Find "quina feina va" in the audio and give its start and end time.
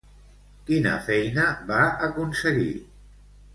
0.69-1.83